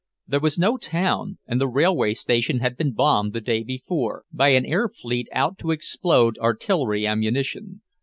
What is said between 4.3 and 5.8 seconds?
by an air fleet out to